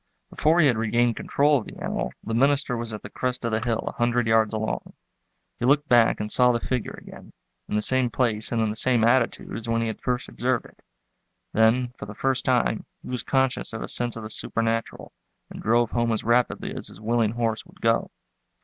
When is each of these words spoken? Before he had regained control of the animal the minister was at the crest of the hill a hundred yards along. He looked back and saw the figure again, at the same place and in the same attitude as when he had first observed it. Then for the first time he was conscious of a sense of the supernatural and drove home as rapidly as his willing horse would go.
Before 0.31 0.59
he 0.59 0.65
had 0.65 0.79
regained 0.79 1.15
control 1.15 1.59
of 1.59 1.65
the 1.67 1.77
animal 1.77 2.11
the 2.23 2.33
minister 2.33 2.75
was 2.75 2.91
at 2.91 3.03
the 3.03 3.09
crest 3.11 3.45
of 3.45 3.51
the 3.51 3.63
hill 3.63 3.83
a 3.85 3.91
hundred 3.91 4.25
yards 4.25 4.51
along. 4.51 4.93
He 5.59 5.65
looked 5.67 5.87
back 5.87 6.19
and 6.19 6.31
saw 6.31 6.51
the 6.51 6.59
figure 6.59 6.97
again, 6.99 7.33
at 7.69 7.75
the 7.75 7.83
same 7.83 8.09
place 8.09 8.51
and 8.51 8.59
in 8.63 8.71
the 8.71 8.75
same 8.75 9.03
attitude 9.03 9.55
as 9.55 9.69
when 9.69 9.81
he 9.81 9.85
had 9.85 10.01
first 10.01 10.27
observed 10.27 10.65
it. 10.65 10.79
Then 11.53 11.93
for 11.99 12.07
the 12.07 12.15
first 12.15 12.45
time 12.45 12.87
he 13.03 13.09
was 13.09 13.21
conscious 13.21 13.73
of 13.73 13.83
a 13.83 13.87
sense 13.87 14.15
of 14.15 14.23
the 14.23 14.31
supernatural 14.31 15.11
and 15.51 15.61
drove 15.61 15.91
home 15.91 16.11
as 16.11 16.23
rapidly 16.23 16.73
as 16.75 16.87
his 16.87 16.99
willing 16.99 17.33
horse 17.33 17.63
would 17.67 17.79
go. 17.79 18.09